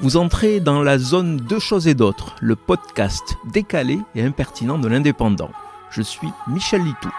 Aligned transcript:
Vous 0.00 0.16
entrez 0.16 0.58
dans 0.60 0.82
la 0.82 0.98
zone 0.98 1.36
Deux 1.36 1.60
choses 1.60 1.86
et 1.86 1.94
d'autres, 1.94 2.34
le 2.40 2.56
podcast 2.56 3.36
décalé 3.52 3.98
et 4.16 4.22
impertinent 4.22 4.78
de 4.78 4.88
l'indépendant. 4.88 5.52
Je 5.90 6.02
suis 6.02 6.28
Michel 6.48 6.82
Litou. 6.82 7.10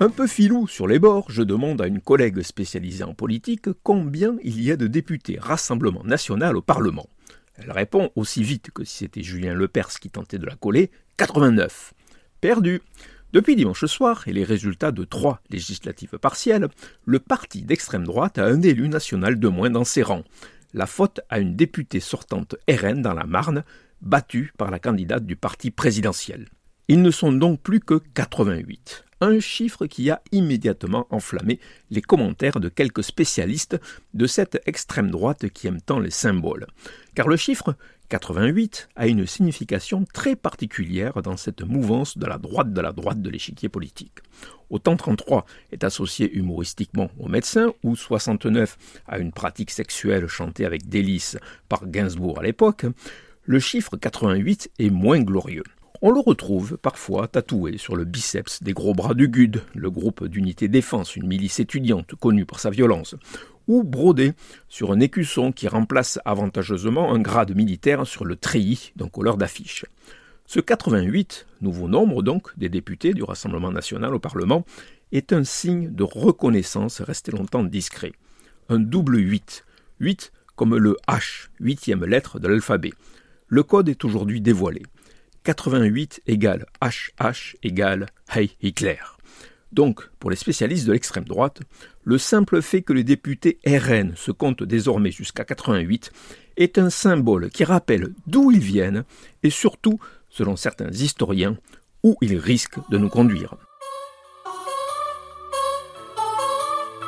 Un 0.00 0.10
peu 0.10 0.28
filou 0.28 0.68
sur 0.68 0.86
les 0.86 1.00
bords, 1.00 1.26
je 1.28 1.42
demande 1.42 1.82
à 1.82 1.88
une 1.88 2.00
collègue 2.00 2.42
spécialisée 2.42 3.02
en 3.02 3.12
politique 3.12 3.66
combien 3.82 4.36
il 4.44 4.62
y 4.62 4.70
a 4.70 4.76
de 4.76 4.86
députés 4.86 5.36
Rassemblement 5.40 6.04
national 6.04 6.56
au 6.56 6.62
Parlement. 6.62 7.08
Elle 7.56 7.72
répond 7.72 8.10
aussi 8.14 8.44
vite 8.44 8.70
que 8.70 8.84
si 8.84 8.98
c'était 8.98 9.24
Julien 9.24 9.52
Lepers 9.52 9.98
qui 10.00 10.10
tentait 10.10 10.38
de 10.38 10.46
la 10.46 10.54
coller 10.54 10.92
89. 11.16 11.92
Perdu. 12.40 12.80
Depuis 13.32 13.56
dimanche 13.56 13.84
soir 13.84 14.26
et 14.26 14.32
les 14.32 14.44
résultats 14.44 14.90
de 14.90 15.04
trois 15.04 15.40
législatives 15.50 16.18
partielles, 16.18 16.68
le 17.04 17.18
parti 17.18 17.62
d'extrême 17.62 18.04
droite 18.04 18.38
a 18.38 18.46
un 18.46 18.62
élu 18.62 18.88
national 18.88 19.38
de 19.38 19.48
moins 19.48 19.68
dans 19.68 19.84
ses 19.84 20.02
rangs. 20.02 20.24
La 20.72 20.86
faute 20.86 21.20
à 21.28 21.38
une 21.38 21.54
députée 21.54 22.00
sortante 22.00 22.56
RN 22.70 23.02
dans 23.02 23.12
la 23.12 23.24
Marne, 23.24 23.64
battue 24.00 24.52
par 24.56 24.70
la 24.70 24.78
candidate 24.78 25.26
du 25.26 25.36
parti 25.36 25.70
présidentiel. 25.70 26.46
Ils 26.88 27.02
ne 27.02 27.10
sont 27.10 27.32
donc 27.32 27.60
plus 27.60 27.80
que 27.80 28.00
88 28.14 29.04
un 29.20 29.40
chiffre 29.40 29.86
qui 29.86 30.10
a 30.10 30.22
immédiatement 30.32 31.06
enflammé 31.10 31.58
les 31.90 32.02
commentaires 32.02 32.60
de 32.60 32.68
quelques 32.68 33.02
spécialistes 33.02 33.78
de 34.14 34.26
cette 34.26 34.62
extrême 34.66 35.10
droite 35.10 35.48
qui 35.48 35.66
aime 35.66 35.80
tant 35.80 35.98
les 35.98 36.10
symboles. 36.10 36.66
Car 37.14 37.28
le 37.28 37.36
chiffre 37.36 37.74
88 38.10 38.88
a 38.96 39.06
une 39.06 39.26
signification 39.26 40.04
très 40.14 40.34
particulière 40.34 41.20
dans 41.20 41.36
cette 41.36 41.62
mouvance 41.62 42.16
de 42.16 42.26
la 42.26 42.38
droite 42.38 42.72
de 42.72 42.80
la 42.80 42.92
droite 42.92 43.20
de 43.20 43.28
l'échiquier 43.28 43.68
politique. 43.68 44.18
Autant 44.70 44.96
33 44.96 45.44
est 45.72 45.84
associé 45.84 46.32
humoristiquement 46.32 47.10
au 47.18 47.28
médecin, 47.28 47.72
ou 47.82 47.96
69 47.96 48.78
à 49.06 49.18
une 49.18 49.32
pratique 49.32 49.70
sexuelle 49.70 50.26
chantée 50.26 50.64
avec 50.64 50.88
délice 50.88 51.36
par 51.68 51.86
Gainsbourg 51.86 52.38
à 52.38 52.42
l'époque, 52.42 52.86
le 53.44 53.60
chiffre 53.60 53.96
88 53.96 54.70
est 54.78 54.90
moins 54.90 55.20
glorieux. 55.20 55.64
On 56.00 56.12
le 56.12 56.20
retrouve 56.20 56.78
parfois 56.78 57.26
tatoué 57.26 57.76
sur 57.76 57.96
le 57.96 58.04
biceps 58.04 58.62
des 58.62 58.72
gros 58.72 58.94
bras 58.94 59.14
du 59.14 59.26
GUD, 59.26 59.60
le 59.74 59.90
groupe 59.90 60.24
d'unité 60.26 60.68
défense, 60.68 61.16
une 61.16 61.26
milice 61.26 61.58
étudiante 61.58 62.14
connue 62.14 62.46
pour 62.46 62.60
sa 62.60 62.70
violence, 62.70 63.16
ou 63.66 63.82
brodé 63.82 64.34
sur 64.68 64.92
un 64.92 65.00
écusson 65.00 65.50
qui 65.50 65.66
remplace 65.66 66.20
avantageusement 66.24 67.12
un 67.12 67.18
grade 67.18 67.56
militaire 67.56 68.06
sur 68.06 68.24
le 68.24 68.36
treillis 68.36 68.92
d'un 68.94 69.08
couleur 69.08 69.36
d'affiche. 69.36 69.86
Ce 70.46 70.60
88, 70.60 71.48
nouveau 71.62 71.88
nombre 71.88 72.22
donc 72.22 72.56
des 72.56 72.68
députés 72.68 73.12
du 73.12 73.24
Rassemblement 73.24 73.72
national 73.72 74.14
au 74.14 74.20
Parlement, 74.20 74.64
est 75.10 75.32
un 75.32 75.42
signe 75.42 75.90
de 75.90 76.04
reconnaissance 76.04 77.00
resté 77.00 77.32
longtemps 77.32 77.64
discret. 77.64 78.12
Un 78.68 78.78
double 78.78 79.18
8, 79.18 79.64
8 79.98 80.32
comme 80.54 80.76
le 80.76 80.96
H, 81.08 81.48
huitième 81.58 82.04
lettre 82.04 82.38
de 82.38 82.46
l'alphabet. 82.46 82.92
Le 83.48 83.64
code 83.64 83.88
est 83.88 84.04
aujourd'hui 84.04 84.40
dévoilé. 84.40 84.82
88 85.48 86.20
égale 86.26 86.66
HH 86.82 87.56
égale 87.62 88.08
Hey 88.30 88.54
Hitler. 88.60 88.98
Donc, 89.72 90.06
pour 90.18 90.28
les 90.28 90.36
spécialistes 90.36 90.86
de 90.86 90.92
l'extrême 90.92 91.24
droite, 91.24 91.62
le 92.04 92.18
simple 92.18 92.60
fait 92.60 92.82
que 92.82 92.92
les 92.92 93.02
députés 93.02 93.58
RN 93.66 94.12
se 94.14 94.30
comptent 94.30 94.62
désormais 94.62 95.10
jusqu'à 95.10 95.46
88 95.46 96.12
est 96.58 96.76
un 96.76 96.90
symbole 96.90 97.48
qui 97.48 97.64
rappelle 97.64 98.12
d'où 98.26 98.50
ils 98.50 98.60
viennent 98.60 99.04
et 99.42 99.48
surtout, 99.48 99.98
selon 100.28 100.54
certains 100.54 100.90
historiens, 100.90 101.56
où 102.02 102.18
ils 102.20 102.36
risquent 102.36 102.80
de 102.90 102.98
nous 102.98 103.08
conduire. 103.08 103.54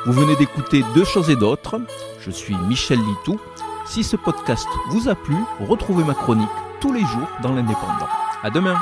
Vous 0.07 0.13
venez 0.13 0.35
d'écouter 0.37 0.81
Deux 0.95 1.05
choses 1.05 1.29
et 1.29 1.35
d'autres. 1.35 1.79
Je 2.19 2.31
suis 2.31 2.55
Michel 2.67 2.97
Litou. 2.97 3.39
Si 3.85 4.03
ce 4.03 4.15
podcast 4.15 4.67
vous 4.89 5.09
a 5.09 5.13
plu, 5.13 5.35
retrouvez 5.59 6.03
ma 6.03 6.15
chronique 6.15 6.49
tous 6.79 6.91
les 6.91 7.01
jours 7.01 7.29
dans 7.43 7.53
l'Indépendant. 7.53 8.09
À 8.43 8.49
demain. 8.49 8.75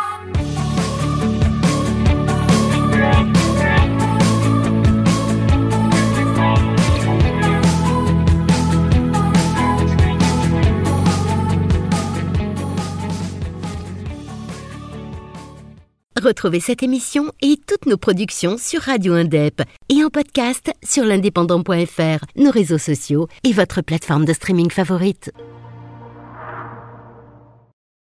Retrouvez 16.21 16.59
cette 16.59 16.83
émission 16.83 17.31
et 17.41 17.57
toutes 17.65 17.85
nos 17.85 17.97
productions 17.97 18.57
sur 18.57 18.81
Radio 18.81 19.13
Indep 19.13 19.61
et 19.89 20.03
en 20.03 20.09
podcast 20.09 20.71
sur 20.83 21.03
l'indépendant.fr, 21.03 22.25
nos 22.35 22.51
réseaux 22.51 22.77
sociaux 22.77 23.27
et 23.43 23.51
votre 23.51 23.81
plateforme 23.81 24.25
de 24.25 24.33
streaming 24.33 24.69
favorite. 24.69 25.31